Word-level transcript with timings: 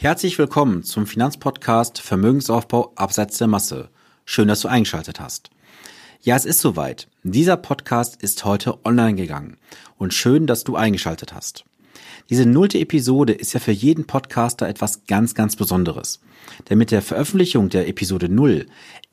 Herzlich 0.00 0.38
willkommen 0.38 0.84
zum 0.84 1.08
Finanzpodcast 1.08 2.00
Vermögensaufbau 2.00 2.92
abseits 2.94 3.36
der 3.38 3.48
Masse. 3.48 3.88
Schön, 4.24 4.46
dass 4.46 4.60
du 4.60 4.68
eingeschaltet 4.68 5.18
hast. 5.18 5.50
Ja, 6.20 6.36
es 6.36 6.44
ist 6.44 6.60
soweit. 6.60 7.08
Dieser 7.24 7.56
Podcast 7.56 8.22
ist 8.22 8.44
heute 8.44 8.78
online 8.84 9.16
gegangen 9.16 9.56
und 9.96 10.14
schön, 10.14 10.46
dass 10.46 10.62
du 10.62 10.76
eingeschaltet 10.76 11.34
hast. 11.34 11.64
Diese 12.30 12.46
nullte 12.46 12.78
Episode 12.78 13.32
ist 13.32 13.54
ja 13.54 13.58
für 13.58 13.72
jeden 13.72 14.06
Podcaster 14.06 14.68
etwas 14.68 15.04
ganz, 15.06 15.34
ganz 15.34 15.56
Besonderes. 15.56 16.20
Denn 16.70 16.78
mit 16.78 16.92
der 16.92 17.02
Veröffentlichung 17.02 17.68
der 17.68 17.88
Episode 17.88 18.28
null 18.28 18.66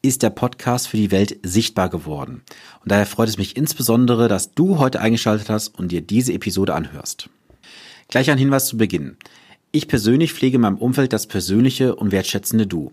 ist 0.04 0.22
der 0.22 0.30
Podcast 0.30 0.88
für 0.88 0.98
die 0.98 1.10
Welt 1.10 1.40
sichtbar 1.42 1.90
geworden. 1.90 2.44
Und 2.84 2.92
daher 2.92 3.08
freut 3.08 3.30
es 3.30 3.40
mich 3.40 3.58
insbesondere, 3.58 4.28
dass 4.28 4.52
du 4.52 4.78
heute 4.78 5.02
eingeschaltet 5.02 5.50
hast 5.50 5.70
und 5.80 5.92
dir 5.92 6.02
diese 6.02 6.32
Episode 6.32 6.76
anhörst. 6.76 7.32
Gleich 8.08 8.30
ein 8.30 8.38
Hinweis 8.38 8.68
zu 8.68 8.78
Beginn. 8.78 9.18
Ich 9.76 9.90
persönlich 9.90 10.32
pflege 10.32 10.56
in 10.56 10.62
meinem 10.62 10.78
Umfeld 10.78 11.12
das 11.12 11.28
persönliche 11.28 11.98
und 11.98 12.14
wertschätzende 12.14 12.66
Du. 12.66 12.92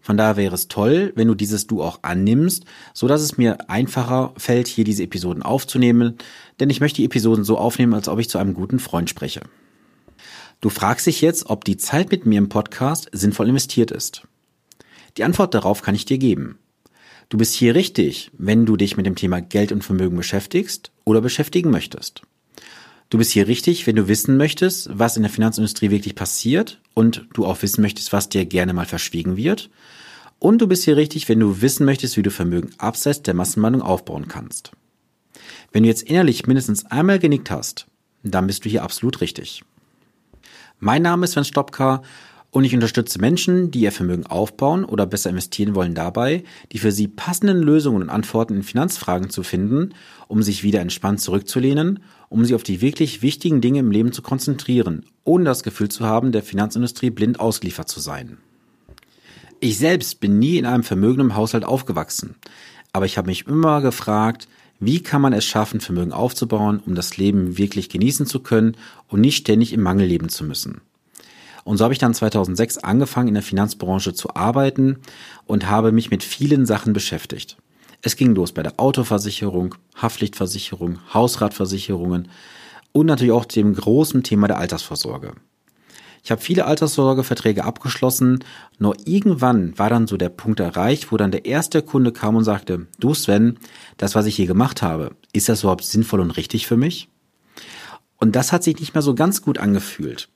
Von 0.00 0.16
daher 0.16 0.38
wäre 0.38 0.54
es 0.54 0.66
toll, 0.66 1.12
wenn 1.14 1.28
du 1.28 1.34
dieses 1.34 1.66
Du 1.66 1.82
auch 1.82 1.98
annimmst, 2.00 2.64
so 2.94 3.06
dass 3.06 3.20
es 3.20 3.36
mir 3.36 3.68
einfacher 3.68 4.32
fällt, 4.38 4.66
hier 4.66 4.84
diese 4.84 5.02
Episoden 5.02 5.42
aufzunehmen, 5.42 6.16
denn 6.58 6.70
ich 6.70 6.80
möchte 6.80 6.96
die 6.96 7.04
Episoden 7.04 7.44
so 7.44 7.58
aufnehmen, 7.58 7.92
als 7.92 8.08
ob 8.08 8.18
ich 8.18 8.30
zu 8.30 8.38
einem 8.38 8.54
guten 8.54 8.78
Freund 8.78 9.10
spreche. 9.10 9.42
Du 10.62 10.70
fragst 10.70 11.06
dich 11.06 11.20
jetzt, 11.20 11.50
ob 11.50 11.66
die 11.66 11.76
Zeit 11.76 12.10
mit 12.10 12.24
mir 12.24 12.38
im 12.38 12.48
Podcast 12.48 13.10
sinnvoll 13.12 13.50
investiert 13.50 13.90
ist. 13.90 14.26
Die 15.18 15.24
Antwort 15.24 15.52
darauf 15.52 15.82
kann 15.82 15.94
ich 15.94 16.06
dir 16.06 16.16
geben. 16.16 16.58
Du 17.28 17.36
bist 17.36 17.52
hier 17.52 17.74
richtig, 17.74 18.30
wenn 18.38 18.64
du 18.64 18.78
dich 18.78 18.96
mit 18.96 19.04
dem 19.04 19.16
Thema 19.16 19.42
Geld 19.42 19.70
und 19.70 19.84
Vermögen 19.84 20.16
beschäftigst 20.16 20.92
oder 21.04 21.20
beschäftigen 21.20 21.70
möchtest. 21.70 22.22
Du 23.12 23.18
bist 23.18 23.32
hier 23.32 23.46
richtig, 23.46 23.86
wenn 23.86 23.96
du 23.96 24.08
wissen 24.08 24.38
möchtest, 24.38 24.88
was 24.90 25.18
in 25.18 25.22
der 25.22 25.30
Finanzindustrie 25.30 25.90
wirklich 25.90 26.14
passiert 26.14 26.80
und 26.94 27.26
du 27.34 27.44
auch 27.44 27.60
wissen 27.60 27.82
möchtest, 27.82 28.10
was 28.14 28.30
dir 28.30 28.46
gerne 28.46 28.72
mal 28.72 28.86
verschwiegen 28.86 29.36
wird. 29.36 29.68
Und 30.38 30.62
du 30.62 30.66
bist 30.66 30.84
hier 30.84 30.96
richtig, 30.96 31.28
wenn 31.28 31.38
du 31.38 31.60
wissen 31.60 31.84
möchtest, 31.84 32.16
wie 32.16 32.22
du 32.22 32.30
Vermögen 32.30 32.70
abseits 32.78 33.20
der 33.20 33.34
Massenmeinung 33.34 33.82
aufbauen 33.82 34.28
kannst. 34.28 34.72
Wenn 35.72 35.82
du 35.82 35.90
jetzt 35.90 36.04
innerlich 36.04 36.46
mindestens 36.46 36.86
einmal 36.86 37.18
genickt 37.18 37.50
hast, 37.50 37.86
dann 38.22 38.46
bist 38.46 38.64
du 38.64 38.70
hier 38.70 38.82
absolut 38.82 39.20
richtig. 39.20 39.62
Mein 40.78 41.02
Name 41.02 41.24
ist 41.26 41.32
Sven 41.32 41.44
Stopka 41.44 42.00
und 42.52 42.64
ich 42.64 42.74
unterstütze 42.74 43.18
Menschen, 43.18 43.70
die 43.70 43.80
ihr 43.80 43.92
Vermögen 43.92 44.26
aufbauen 44.26 44.84
oder 44.84 45.06
besser 45.06 45.30
investieren 45.30 45.74
wollen 45.74 45.94
dabei, 45.94 46.44
die 46.70 46.78
für 46.78 46.92
sie 46.92 47.08
passenden 47.08 47.62
Lösungen 47.62 48.02
und 48.02 48.10
Antworten 48.10 48.56
in 48.56 48.62
Finanzfragen 48.62 49.30
zu 49.30 49.42
finden, 49.42 49.94
um 50.28 50.42
sich 50.42 50.62
wieder 50.62 50.80
entspannt 50.80 51.22
zurückzulehnen, 51.22 52.00
um 52.28 52.44
sie 52.44 52.54
auf 52.54 52.62
die 52.62 52.82
wirklich 52.82 53.22
wichtigen 53.22 53.62
Dinge 53.62 53.78
im 53.78 53.90
Leben 53.90 54.12
zu 54.12 54.20
konzentrieren, 54.20 55.06
ohne 55.24 55.44
das 55.44 55.62
Gefühl 55.62 55.88
zu 55.88 56.04
haben, 56.04 56.30
der 56.30 56.42
Finanzindustrie 56.42 57.08
blind 57.08 57.40
ausgeliefert 57.40 57.88
zu 57.88 58.00
sein. 58.00 58.36
Ich 59.58 59.78
selbst 59.78 60.20
bin 60.20 60.38
nie 60.38 60.58
in 60.58 60.66
einem 60.66 60.82
vermögenden 60.82 61.34
Haushalt 61.34 61.64
aufgewachsen, 61.64 62.34
aber 62.92 63.06
ich 63.06 63.16
habe 63.16 63.28
mich 63.28 63.46
immer 63.46 63.80
gefragt, 63.80 64.46
wie 64.78 65.02
kann 65.02 65.22
man 65.22 65.32
es 65.32 65.46
schaffen, 65.46 65.80
Vermögen 65.80 66.12
aufzubauen, 66.12 66.82
um 66.84 66.94
das 66.94 67.16
Leben 67.16 67.56
wirklich 67.56 67.88
genießen 67.88 68.26
zu 68.26 68.40
können 68.40 68.76
und 69.08 69.22
nicht 69.22 69.38
ständig 69.38 69.72
im 69.72 69.80
Mangel 69.80 70.06
leben 70.06 70.28
zu 70.28 70.44
müssen. 70.44 70.82
Und 71.64 71.76
so 71.76 71.84
habe 71.84 71.94
ich 71.94 71.98
dann 71.98 72.14
2006 72.14 72.78
angefangen, 72.78 73.28
in 73.28 73.34
der 73.34 73.42
Finanzbranche 73.42 74.14
zu 74.14 74.34
arbeiten 74.34 74.98
und 75.46 75.68
habe 75.68 75.92
mich 75.92 76.10
mit 76.10 76.24
vielen 76.24 76.66
Sachen 76.66 76.92
beschäftigt. 76.92 77.56
Es 78.02 78.16
ging 78.16 78.34
los 78.34 78.52
bei 78.52 78.62
der 78.62 78.80
Autoversicherung, 78.80 79.76
Haftpflichtversicherung, 79.94 80.98
Hausratversicherungen 81.14 82.28
und 82.90 83.06
natürlich 83.06 83.32
auch 83.32 83.44
dem 83.44 83.74
großen 83.74 84.24
Thema 84.24 84.48
der 84.48 84.58
Altersvorsorge. 84.58 85.34
Ich 86.24 86.30
habe 86.30 86.40
viele 86.40 86.66
Altersvorsorgeverträge 86.66 87.64
abgeschlossen, 87.64 88.44
nur 88.78 88.94
irgendwann 89.04 89.76
war 89.76 89.90
dann 89.90 90.06
so 90.06 90.16
der 90.16 90.28
Punkt 90.28 90.60
erreicht, 90.60 91.10
wo 91.10 91.16
dann 91.16 91.32
der 91.32 91.46
erste 91.46 91.82
Kunde 91.82 92.12
kam 92.12 92.36
und 92.36 92.44
sagte, 92.44 92.86
du 93.00 93.12
Sven, 93.12 93.58
das, 93.96 94.14
was 94.14 94.26
ich 94.26 94.36
hier 94.36 94.46
gemacht 94.46 94.82
habe, 94.82 95.16
ist 95.32 95.48
das 95.48 95.62
überhaupt 95.62 95.84
sinnvoll 95.84 96.20
und 96.20 96.30
richtig 96.32 96.66
für 96.66 96.76
mich? 96.76 97.08
Und 98.18 98.36
das 98.36 98.52
hat 98.52 98.62
sich 98.62 98.78
nicht 98.78 98.94
mehr 98.94 99.02
so 99.02 99.16
ganz 99.16 99.42
gut 99.42 99.58
angefühlt. 99.58 100.28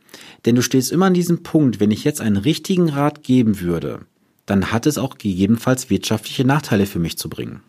Denn 0.45 0.55
du 0.55 0.63
stehst 0.63 0.93
immer 0.93 1.07
an 1.07 1.15
diesem 1.15 1.43
Punkt, 1.43 1.81
wenn 1.81 1.91
ich 1.91 2.05
jetzt 2.05 2.21
einen 2.21 2.37
richtigen 2.37 2.89
Rat 2.89 3.23
geben 3.23 3.61
würde, 3.61 4.01
dann 4.47 4.73
hat 4.73 4.87
es 4.87 4.99
auch 4.99 5.19
gegebenenfalls 5.19 5.91
wirtschaftliche 5.91 6.45
Nachteile 6.45 6.87
für 6.87 6.99
mich 6.99 7.19
zu 7.19 7.29
bringen. 7.29 7.63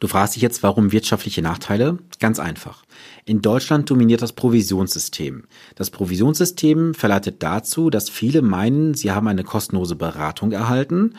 Du 0.00 0.06
fragst 0.06 0.36
dich 0.36 0.42
jetzt, 0.42 0.62
warum 0.62 0.92
wirtschaftliche 0.92 1.42
Nachteile? 1.42 1.98
Ganz 2.20 2.38
einfach. 2.38 2.84
In 3.24 3.42
Deutschland 3.42 3.90
dominiert 3.90 4.22
das 4.22 4.32
Provisionssystem. 4.32 5.44
Das 5.74 5.90
Provisionssystem 5.90 6.94
verleitet 6.94 7.42
dazu, 7.42 7.90
dass 7.90 8.08
viele 8.08 8.40
meinen, 8.40 8.94
sie 8.94 9.10
haben 9.10 9.26
eine 9.26 9.42
kostenlose 9.42 9.96
Beratung 9.96 10.52
erhalten 10.52 11.14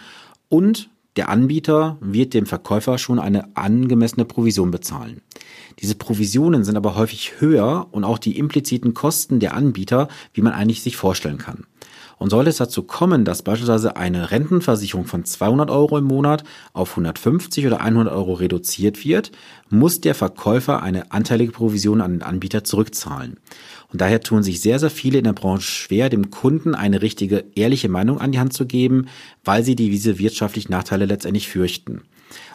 und 0.47 0.89
der 1.15 1.29
Anbieter 1.29 1.97
wird 2.01 2.33
dem 2.33 2.45
Verkäufer 2.45 2.97
schon 2.97 3.19
eine 3.19 3.55
angemessene 3.55 4.25
Provision 4.25 4.71
bezahlen. 4.71 5.21
Diese 5.79 5.95
Provisionen 5.95 6.63
sind 6.63 6.77
aber 6.77 6.95
häufig 6.95 7.39
höher 7.39 7.87
und 7.91 8.03
auch 8.03 8.19
die 8.19 8.37
impliziten 8.37 8.93
Kosten 8.93 9.39
der 9.39 9.53
Anbieter, 9.53 10.07
wie 10.33 10.41
man 10.41 10.53
eigentlich 10.53 10.81
sich 10.83 10.97
vorstellen 10.97 11.37
kann. 11.37 11.65
Und 12.19 12.29
sollte 12.29 12.49
es 12.49 12.57
dazu 12.57 12.83
kommen, 12.83 13.23
dass 13.23 13.43
beispielsweise 13.43 13.95
eine 13.95 14.29
Rentenversicherung 14.29 15.05
von 15.05 15.23
200 15.23 15.71
Euro 15.71 15.97
im 15.97 16.03
Monat 16.03 16.43
auf 16.73 16.91
150 16.91 17.65
oder 17.65 17.79
100 17.79 18.13
Euro 18.13 18.33
reduziert 18.33 19.05
wird, 19.05 19.31
muss 19.69 20.01
der 20.01 20.13
Verkäufer 20.13 20.83
eine 20.83 21.13
anteilige 21.13 21.53
Provision 21.53 22.01
an 22.01 22.11
den 22.11 22.21
Anbieter 22.21 22.65
zurückzahlen. 22.65 23.37
Und 23.91 24.01
daher 24.01 24.19
tun 24.19 24.43
sich 24.43 24.59
sehr, 24.59 24.79
sehr 24.79 24.89
viele 24.89 25.17
in 25.17 25.23
der 25.23 25.33
Branche 25.33 25.71
schwer, 25.71 26.09
dem 26.09 26.29
Kunden 26.29 26.75
eine 26.75 27.01
richtige, 27.01 27.45
ehrliche 27.55 27.87
Meinung 27.87 28.19
an 28.19 28.33
die 28.33 28.39
Hand 28.39 28.51
zu 28.51 28.65
geben, 28.65 29.07
weil 29.45 29.63
sie 29.63 29.77
diese 29.77 30.19
wirtschaftlichen 30.19 30.73
Nachteile 30.73 31.05
letztendlich 31.05 31.47
fürchten. 31.47 32.01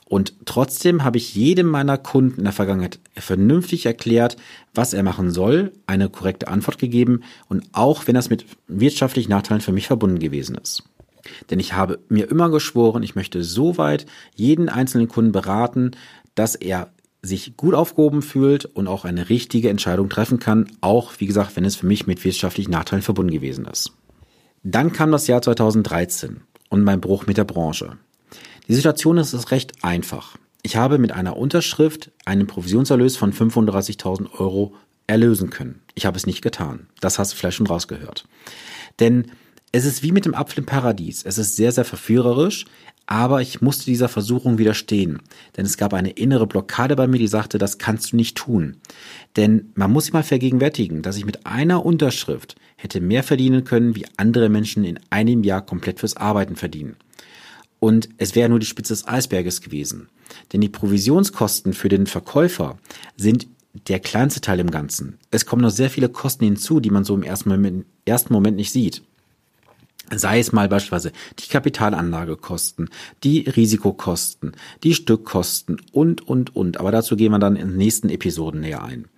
Und 0.06 0.34
trotzdem 0.44 1.02
habe 1.02 1.16
ich 1.16 1.34
jedem 1.34 1.66
meiner 1.68 1.96
Kunden 1.96 2.38
in 2.38 2.44
der 2.44 2.52
Vergangenheit 2.52 2.98
vernünftig 3.16 3.86
erklärt, 3.86 4.36
was 4.74 4.92
er 4.92 5.02
machen 5.02 5.30
soll, 5.30 5.72
eine 5.86 6.08
korrekte 6.08 6.48
Antwort 6.48 6.78
gegeben 6.78 7.22
und 7.48 7.64
auch 7.72 8.06
wenn 8.06 8.14
das 8.14 8.30
mit 8.30 8.44
wirtschaftlichen 8.68 9.30
Nachteilen 9.30 9.62
für 9.62 9.72
mich 9.72 9.86
verbunden 9.86 10.18
gewesen 10.18 10.56
ist. 10.56 10.84
Denn 11.50 11.58
ich 11.58 11.72
habe 11.72 12.00
mir 12.08 12.30
immer 12.30 12.50
geschworen, 12.50 13.02
ich 13.02 13.14
möchte 13.14 13.42
so 13.42 13.78
weit 13.78 14.04
jeden 14.34 14.68
einzelnen 14.68 15.08
Kunden 15.08 15.32
beraten, 15.32 15.92
dass 16.34 16.54
er 16.54 16.90
sich 17.22 17.56
gut 17.56 17.74
aufgehoben 17.74 18.20
fühlt 18.20 18.66
und 18.66 18.86
auch 18.86 19.06
eine 19.06 19.30
richtige 19.30 19.70
Entscheidung 19.70 20.10
treffen 20.10 20.38
kann, 20.38 20.66
auch 20.82 21.12
wie 21.18 21.26
gesagt, 21.26 21.56
wenn 21.56 21.64
es 21.64 21.76
für 21.76 21.86
mich 21.86 22.06
mit 22.06 22.22
wirtschaftlichen 22.24 22.70
Nachteilen 22.70 23.02
verbunden 23.02 23.32
gewesen 23.32 23.64
ist. 23.64 23.92
Dann 24.62 24.92
kam 24.92 25.10
das 25.10 25.26
Jahr 25.26 25.40
2013 25.40 26.42
und 26.68 26.84
mein 26.84 27.00
Bruch 27.00 27.26
mit 27.26 27.38
der 27.38 27.44
Branche. 27.44 27.96
Die 28.66 28.74
Situation 28.74 29.18
ist 29.18 29.50
recht 29.50 29.84
einfach. 29.84 30.36
Ich 30.62 30.76
habe 30.76 30.96
mit 30.98 31.12
einer 31.12 31.36
Unterschrift 31.36 32.10
einen 32.24 32.46
Provisionserlös 32.46 33.16
von 33.16 33.32
35.000 33.32 34.38
Euro 34.38 34.74
erlösen 35.06 35.50
können. 35.50 35.82
Ich 35.94 36.06
habe 36.06 36.16
es 36.16 36.26
nicht 36.26 36.40
getan. 36.40 36.86
Das 37.00 37.18
hast 37.18 37.32
du 37.32 37.36
vielleicht 37.36 37.58
schon 37.58 37.66
rausgehört. 37.66 38.24
Denn 39.00 39.26
es 39.72 39.84
ist 39.84 40.02
wie 40.02 40.12
mit 40.12 40.24
dem 40.24 40.34
Apfel 40.34 40.60
im 40.60 40.66
Paradies. 40.66 41.24
Es 41.24 41.36
ist 41.36 41.56
sehr, 41.56 41.72
sehr 41.72 41.84
verführerisch, 41.84 42.64
aber 43.06 43.42
ich 43.42 43.60
musste 43.60 43.84
dieser 43.84 44.08
Versuchung 44.08 44.56
widerstehen. 44.56 45.20
Denn 45.58 45.66
es 45.66 45.76
gab 45.76 45.92
eine 45.92 46.10
innere 46.10 46.46
Blockade 46.46 46.96
bei 46.96 47.06
mir, 47.06 47.18
die 47.18 47.26
sagte, 47.26 47.58
das 47.58 47.76
kannst 47.76 48.12
du 48.12 48.16
nicht 48.16 48.34
tun. 48.34 48.78
Denn 49.36 49.72
man 49.74 49.92
muss 49.92 50.04
sich 50.04 50.14
mal 50.14 50.22
vergegenwärtigen, 50.22 51.02
dass 51.02 51.18
ich 51.18 51.26
mit 51.26 51.44
einer 51.44 51.84
Unterschrift 51.84 52.54
hätte 52.76 53.02
mehr 53.02 53.22
verdienen 53.22 53.64
können, 53.64 53.94
wie 53.94 54.06
andere 54.16 54.48
Menschen 54.48 54.84
in 54.84 55.00
einem 55.10 55.44
Jahr 55.44 55.60
komplett 55.60 56.00
fürs 56.00 56.16
Arbeiten 56.16 56.56
verdienen. 56.56 56.96
Und 57.84 58.08
es 58.16 58.34
wäre 58.34 58.48
nur 58.48 58.60
die 58.60 58.64
Spitze 58.64 58.94
des 58.94 59.06
Eisberges 59.06 59.60
gewesen. 59.60 60.08
Denn 60.50 60.62
die 60.62 60.70
Provisionskosten 60.70 61.74
für 61.74 61.90
den 61.90 62.06
Verkäufer 62.06 62.78
sind 63.18 63.46
der 63.88 64.00
kleinste 64.00 64.40
Teil 64.40 64.58
im 64.58 64.70
Ganzen. 64.70 65.18
Es 65.30 65.44
kommen 65.44 65.60
noch 65.60 65.68
sehr 65.68 65.90
viele 65.90 66.08
Kosten 66.08 66.46
hinzu, 66.46 66.80
die 66.80 66.88
man 66.88 67.04
so 67.04 67.14
im 67.14 67.22
ersten 67.22 67.50
Moment, 67.50 67.84
ersten 68.06 68.32
Moment 68.32 68.56
nicht 68.56 68.72
sieht. 68.72 69.02
Sei 70.10 70.38
es 70.38 70.50
mal 70.50 70.66
beispielsweise 70.66 71.12
die 71.38 71.50
Kapitalanlagekosten, 71.50 72.88
die 73.22 73.40
Risikokosten, 73.40 74.52
die 74.82 74.94
Stückkosten 74.94 75.76
und, 75.92 76.26
und, 76.26 76.56
und. 76.56 76.80
Aber 76.80 76.90
dazu 76.90 77.16
gehen 77.16 77.32
wir 77.32 77.38
dann 77.38 77.54
in 77.54 77.68
den 77.68 77.76
nächsten 77.76 78.08
Episoden 78.08 78.62
näher 78.62 78.82
ein. 78.82 79.08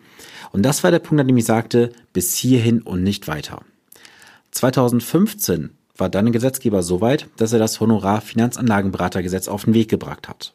Und 0.50 0.64
das 0.64 0.82
war 0.82 0.90
der 0.90 0.98
Punkt, 0.98 1.20
an 1.20 1.28
dem 1.28 1.36
ich 1.36 1.44
sagte, 1.44 1.92
bis 2.12 2.34
hierhin 2.34 2.82
und 2.82 3.04
nicht 3.04 3.28
weiter. 3.28 3.62
2015 4.50 5.70
war 5.96 6.08
dann 6.08 6.26
ein 6.26 6.32
Gesetzgeber 6.32 6.82
so 6.82 7.00
weit, 7.00 7.28
dass 7.36 7.52
er 7.52 7.58
das 7.58 7.80
Honorar-Finanzanlagenberatergesetz 7.80 9.48
auf 9.48 9.64
den 9.64 9.74
Weg 9.74 9.88
gebracht 9.88 10.28
hat. 10.28 10.52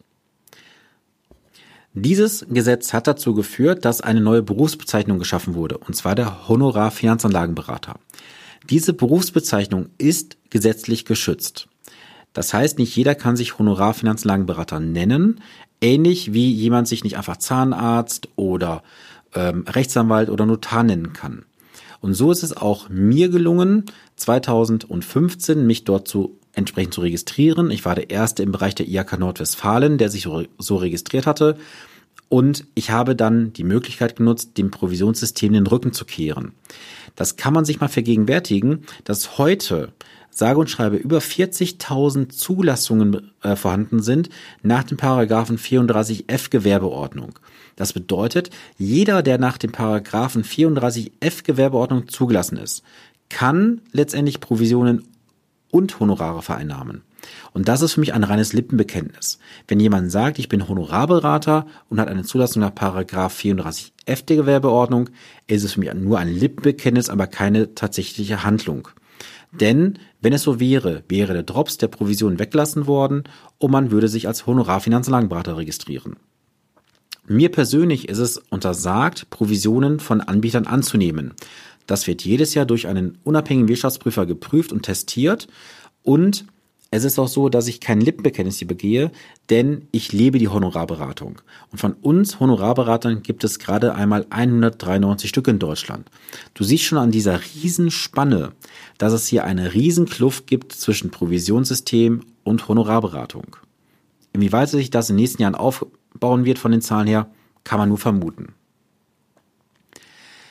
Dieses 1.94 2.46
Gesetz 2.50 2.94
hat 2.94 3.08
dazu 3.08 3.34
geführt, 3.34 3.84
dass 3.84 4.00
eine 4.00 4.22
neue 4.22 4.42
Berufsbezeichnung 4.44 5.20
geschaffen 5.20 5.56
wurde, 5.56 5.78
und 5.78 5.96
zwar 5.96 6.16
der 6.16 6.48
Honorar-Finanzanlagenberater. 6.48 8.00
Diese 8.70 8.94
Berufsbezeichnung 8.94 9.90
ist 9.98 10.38
gesetzlich 10.50 11.06
geschützt. 11.06 11.68
Das 12.34 12.54
heißt, 12.54 12.78
nicht 12.78 12.96
jeder 12.96 13.16
kann 13.16 13.36
sich 13.36 13.58
Honorarfinanzlagenberater 13.60 14.80
nennen, 14.80 15.42
ähnlich 15.82 16.34
wie 16.34 16.52
jemand 16.52 16.88
sich 16.88 17.04
nicht 17.04 17.18
einfach 17.18 17.38
Zahnarzt 17.38 18.30
oder 18.38 18.84
ähm, 19.36 19.66
Rechtsanwalt 19.68 20.30
oder 20.30 20.46
Notar 20.46 20.84
nennen 20.84 21.12
kann. 21.12 21.44
Und 22.01 22.15
so 22.15 22.31
ist 22.31 22.44
es 22.44 22.57
auch 22.57 22.89
mir 22.89 23.30
gelungen, 23.30 23.86
2015 24.18 25.65
mich 25.65 25.86
dort 25.86 26.07
zu 26.07 26.38
entsprechend 26.53 26.94
zu 26.94 27.01
registrieren. 27.01 27.71
Ich 27.71 27.86
war 27.86 27.95
der 27.95 28.09
Erste 28.09 28.44
im 28.44 28.51
Bereich 28.51 28.75
der 28.75 28.88
IAK 28.88 29.18
Nordwestfalen, 29.19 29.98
der 29.98 30.09
sich 30.09 30.27
so 30.57 30.75
registriert 30.75 31.25
hatte. 31.25 31.57
Und 32.27 32.65
ich 32.75 32.92
habe 32.92 33.15
dann 33.15 33.53
die 33.53 33.63
Möglichkeit 33.63 34.15
genutzt, 34.15 34.57
dem 34.57 34.71
Provisionssystem 34.71 35.53
den 35.53 35.68
Rücken 35.68 35.94
zu 35.94 36.06
kehren. 36.06 36.53
Das 37.15 37.36
kann 37.36 37.53
man 37.53 37.65
sich 37.65 37.80
mal 37.80 37.89
vergegenwärtigen, 37.89 38.86
dass 39.04 39.38
heute 39.38 39.94
sage 40.31 40.60
und 40.60 40.69
schreibe 40.69 40.95
über 40.95 41.19
40.000 41.19 42.30
Zulassungen 42.30 43.31
äh, 43.44 43.56
vorhanden 43.56 44.01
sind 44.01 44.30
nach 44.63 44.83
dem 44.83 44.98
Paragraphen 44.98 45.57
34f 45.57 46.50
Gewerbeordnung. 46.50 47.38
Das 47.75 47.94
bedeutet, 47.94 48.50
jeder, 48.78 49.22
der 49.22 49.38
nach 49.38 49.57
dem 49.57 49.72
Paragraphen 49.72 50.44
34f 50.44 51.44
Gewerbeordnung 51.44 52.07
zugelassen 52.07 52.57
ist, 52.57 52.83
kann 53.30 53.81
letztendlich 53.92 54.39
Provisionen 54.39 55.04
und 55.69 56.00
Honorare 56.00 56.42
vereinnahmen. 56.42 57.04
Und 57.54 57.68
das 57.68 57.81
ist 57.81 57.94
für 57.94 58.00
mich 58.00 58.13
ein 58.13 58.24
reines 58.24 58.54
Lippenbekenntnis. 58.54 59.39
Wenn 59.68 59.80
jemand 59.80 60.12
sagt, 60.12 60.39
ich 60.39 60.50
bin 60.50 60.68
Honorarberater 60.68 61.66
und 61.89 62.00
hat 62.00 62.07
eine 62.07 62.24
Zulassung 62.24 62.62
nach 62.62 62.74
Paragraph 62.74 63.38
34f 63.39 64.25
der 64.28 64.38
Gewerbeordnung, 64.38 65.10
ist 65.48 65.63
es 65.63 65.74
für 65.74 65.80
mich 65.80 65.94
nur 65.94 66.19
ein 66.19 66.30
Lippenbekenntnis, 66.30 67.10
aber 67.10 67.28
keine 67.28 67.75
tatsächliche 67.75 68.44
Handlung. 68.44 68.89
Denn 69.51 70.00
wenn 70.21 70.33
es 70.33 70.44
so 70.44 70.59
wäre, 70.59 71.03
wäre 71.09 71.33
der 71.33 71.44
Drops 71.44 71.77
der 71.77 71.88
Provision 71.88 72.39
weglassen 72.39 72.88
worden 72.88 73.24
und 73.57 73.71
man 73.71 73.92
würde 73.92 74.07
sich 74.07 74.27
als 74.27 74.45
Honorarfinanzlagenberater 74.48 75.57
registrieren. 75.57 76.15
Mir 77.27 77.51
persönlich 77.51 78.09
ist 78.09 78.18
es 78.18 78.38
untersagt, 78.38 79.30
Provisionen 79.30 80.00
von 80.00 80.21
Anbietern 80.21 80.68
anzunehmen. 80.68 81.33
Das 81.86 82.07
wird 82.07 82.24
jedes 82.24 82.53
Jahr 82.53 82.65
durch 82.65 82.88
einen 82.88 83.18
unabhängigen 83.24 83.68
Wirtschaftsprüfer 83.68 84.25
geprüft 84.25 84.71
und 84.71 84.83
testiert 84.83 85.48
und 86.04 86.45
es 86.94 87.06
ist 87.06 87.18
auch 87.18 87.30
so, 87.30 87.48
dass 87.48 87.70
ich 87.70 87.80
kein 87.80 88.02
Lippenbekenntnis 88.02 88.58
hier 88.58 88.68
begehe, 88.68 89.12
denn 89.50 89.88
ich 89.92 90.12
lebe 90.12 90.40
die 90.40 90.50
Honorarberatung. 90.50 91.42
Und 91.72 91.78
von 91.78 91.94
uns 91.94 92.42
Honorarberatern 92.42 93.24
gibt 93.24 93.46
es 93.46 93.60
gerade 93.60 93.96
einmal 93.96 94.26
193 94.30 95.30
Stück 95.30 95.48
in 95.48 95.58
Deutschland. 95.58 96.12
Du 96.54 96.66
siehst 96.66 96.84
schon 96.84 96.98
an 96.98 97.12
dieser 97.12 97.40
Riesenspanne, 97.40 98.52
dass 98.98 99.14
es 99.14 99.26
hier 99.26 99.46
eine 99.46 99.74
Riesenkluft 99.74 100.48
gibt 100.48 100.74
zwischen 100.74 101.12
Provisionssystem 101.12 102.26
und 102.44 102.68
Honorarberatung. 102.68 103.56
Inwieweit 104.34 104.70
sich 104.70 104.90
das 104.90 105.10
in 105.10 105.16
den 105.16 105.22
nächsten 105.22 105.42
Jahren 105.42 105.56
aufbauen 105.56 106.44
wird 106.44 106.60
von 106.60 106.74
den 106.74 106.82
Zahlen 106.82 107.08
her, 107.08 107.32
kann 107.64 107.80
man 107.80 107.88
nur 107.88 108.00
vermuten. 108.00 108.50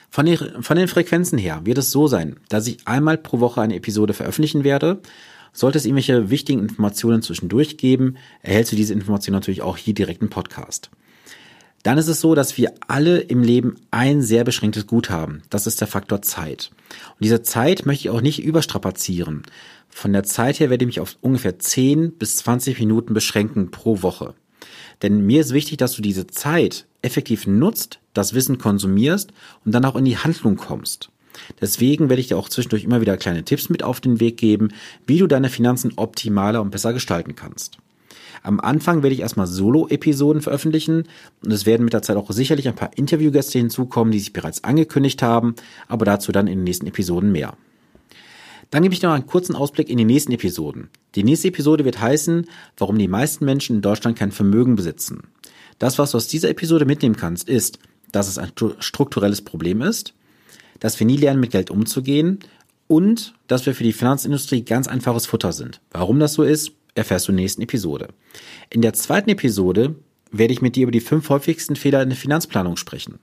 Von 0.09 0.25
den, 0.25 0.63
von 0.63 0.77
den 0.77 0.89
Frequenzen 0.89 1.39
her 1.39 1.61
wird 1.65 1.79
es 1.79 1.91
so 1.91 2.07
sein, 2.07 2.37
dass 2.49 2.67
ich 2.67 2.89
einmal 2.89 3.19
pro 3.19 3.41
Woche 3.41 3.61
eine 3.61 3.77
Episode 3.77 4.15
veröffentlichen 4.15 4.65
werde 4.65 5.03
sollte 5.53 5.79
es 5.79 5.85
irgendwelche 5.85 6.31
wichtigen 6.31 6.61
Informationen 6.61 7.23
zwischendurch 7.23 7.77
geben, 7.77 8.17
erhältst 8.43 8.73
du 8.73 8.77
diese 8.77 8.95
Information 8.95 9.35
natürlich 9.35 9.63
auch 9.63 9.77
hier 9.77 9.95
direkt 9.95 10.23
im 10.23 10.31
Podcast. 10.31 10.91
Dann 11.83 11.97
ist 11.97 12.09
es 12.09 12.21
so, 12.21 12.35
dass 12.35 12.59
wir 12.59 12.75
alle 12.89 13.19
im 13.19 13.43
Leben 13.43 13.77
ein 13.91 14.21
sehr 14.21 14.45
beschränktes 14.45 14.87
Gut 14.87 15.09
haben. 15.09 15.43
Das 15.49 15.67
ist 15.67 15.81
der 15.81 15.89
Faktor 15.89 16.21
Zeit. 16.21 16.71
Und 17.09 17.25
diese 17.25 17.43
Zeit 17.43 17.87
möchte 17.87 18.09
ich 18.09 18.11
auch 18.11 18.21
nicht 18.21 18.43
überstrapazieren. 18.43 19.45
Von 19.89 20.13
der 20.13 20.25
Zeit 20.25 20.61
her 20.61 20.69
werde 20.69 20.85
ich 20.85 20.89
mich 20.89 21.01
auf 21.01 21.17
ungefähr 21.23 21.59
10 21.59 22.13
bis 22.13 22.37
20 22.37 22.79
Minuten 22.79 23.15
beschränken 23.15 23.71
pro 23.71 24.03
Woche. 24.03 24.35
Denn 25.03 25.25
mir 25.25 25.41
ist 25.41 25.55
wichtig, 25.55 25.79
dass 25.79 25.95
du 25.95 26.03
diese 26.03 26.27
Zeit 26.27 26.87
effektiv 27.01 27.47
nutzt, 27.47 28.01
das 28.13 28.35
Wissen 28.35 28.59
konsumierst 28.59 29.33
und 29.65 29.73
dann 29.73 29.87
auch 29.87 29.97
in 29.97 30.05
die 30.05 30.19
Handlung 30.19 30.57
kommst. 30.57 31.11
Deswegen 31.61 32.09
werde 32.09 32.21
ich 32.21 32.29
dir 32.29 32.39
auch 32.39 32.49
zwischendurch 32.49 32.85
immer 32.85 33.01
wieder 33.01 33.17
kleine 33.17 33.45
Tipps 33.45 33.69
mit 33.69 33.83
auf 33.83 34.01
den 34.01 34.21
Weg 34.21 34.37
geben, 34.37 34.69
wie 35.07 35.19
du 35.19 35.27
deine 35.27 35.49
Finanzen 35.49 35.93
optimaler 35.97 36.63
und 36.63 36.71
besser 36.71 36.93
gestalten 36.93 37.37
kannst. 37.37 37.79
Am 38.43 38.59
Anfang 38.59 39.03
werde 39.03 39.15
ich 39.15 39.21
erstmal 39.21 39.47
Solo-Episoden 39.47 40.41
veröffentlichen 40.41 41.05
und 41.45 41.53
es 41.53 41.67
werden 41.67 41.85
mit 41.85 41.93
der 41.93 42.03
Zeit 42.03 42.17
auch 42.17 42.31
sicherlich 42.31 42.69
ein 42.69 42.75
paar 42.75 42.97
Interviewgäste 42.97 43.59
hinzukommen, 43.59 44.13
die 44.13 44.19
sich 44.19 44.33
bereits 44.33 44.65
angekündigt 44.65 45.23
haben, 45.23 45.55
aber 45.89 46.07
dazu 46.07 46.33
dann 46.33 46.47
in 46.47 46.61
den 46.61 46.65
nächsten 46.65 46.87
Episoden 46.87 47.33
mehr. 47.33 47.57
Dann 48.71 48.83
gebe 48.83 48.95
ich 48.95 49.03
noch 49.03 49.13
einen 49.13 49.27
kurzen 49.27 49.57
Ausblick 49.57 49.91
in 49.91 49.99
die 49.99 50.05
nächsten 50.05 50.33
Episoden. 50.33 50.89
Die 51.17 51.25
nächste 51.25 51.49
Episode 51.49 51.85
wird 51.85 52.01
heißen, 52.01 52.47
warum 52.79 52.99
die 52.99 53.09
meisten 53.09 53.45
Menschen 53.45 53.77
in 53.77 53.83
Deutschland 53.83 54.17
kein 54.17 54.33
Vermögen 54.33 54.77
besitzen. 54.77 55.25
Das, 55.79 55.99
was 55.99 56.13
du 56.13 56.19
aus 56.19 56.29
dieser 56.29 56.51
Episode 56.51 56.85
mitnehmen 56.85 57.17
kannst, 57.17 57.49
ist, 57.49 57.79
dass 58.13 58.29
es 58.29 58.39
ein 58.39 58.53
strukturelles 58.79 59.43
Problem 59.43 59.83
ist, 59.83 60.15
dass 60.81 60.99
wir 60.99 61.07
nie 61.07 61.17
lernen, 61.17 61.41
mit 61.41 61.53
Geld 61.53 61.71
umzugehen 61.71 62.41
und 62.89 63.35
dass 63.47 63.67
wir 63.67 63.75
für 63.75 63.85
die 63.85 63.93
Finanzindustrie 63.93 64.65
ganz 64.65 64.89
einfaches 64.89 65.27
Futter 65.27 65.53
sind. 65.53 65.81
Warum 65.93 66.19
das 66.19 66.33
so 66.33 66.43
ist, 66.43 66.73
erfährst 66.95 67.29
du 67.29 67.33
in 67.33 67.37
der 67.37 67.45
nächsten 67.45 67.63
Episode. 67.63 68.09
In 68.69 68.83
der 68.83 68.95
zweiten 68.95 69.31
Episode 69.31 69.95
werde 70.33 70.53
ich 70.53 70.63
mit 70.63 70.77
dir 70.77 70.85
über 70.85 70.93
die 70.93 71.01
fünf 71.01 71.29
häufigsten 71.29 71.77
Fehler 71.77 72.03
in 72.03 72.09
der 72.09 72.19
Finanzplanung 72.19 72.77
sprechen. 72.77 73.19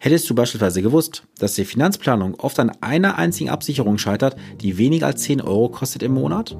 Hättest 0.00 0.30
du 0.30 0.34
beispielsweise 0.34 0.80
gewusst, 0.80 1.24
dass 1.38 1.54
die 1.54 1.64
Finanzplanung 1.64 2.36
oft 2.36 2.60
an 2.60 2.70
einer 2.80 3.18
einzigen 3.18 3.50
Absicherung 3.50 3.98
scheitert, 3.98 4.36
die 4.60 4.78
weniger 4.78 5.06
als 5.06 5.22
10 5.22 5.40
Euro 5.40 5.68
kostet 5.70 6.04
im 6.04 6.12
Monat? 6.12 6.56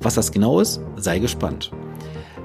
Was 0.00 0.14
das 0.14 0.32
genau 0.32 0.60
ist, 0.60 0.80
sei 0.96 1.18
gespannt. 1.18 1.70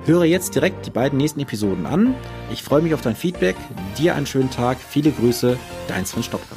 Höre 0.06 0.24
jetzt 0.24 0.56
direkt 0.56 0.86
die 0.86 0.92
beiden 0.92 1.18
nächsten 1.18 1.42
Episoden 1.42 1.86
an. 1.86 2.16
Ich 2.54 2.64
freue 2.64 2.82
mich 2.82 2.94
auf 2.94 3.02
dein 3.02 3.18
Feedback. 3.18 3.58
Dir 3.98 4.16
einen 4.16 4.26
schönen 4.26 4.50
Tag. 4.50 4.78
Viele 4.80 5.12
Grüße. 5.12 5.58
Dein 5.90 6.06
Sven 6.06 6.24
Stopka. 6.24 6.56